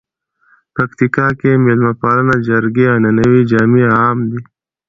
[0.75, 4.41] پکتیکا کې مېلمه پالنه، جرګې، عنعنوي جامي عام دي.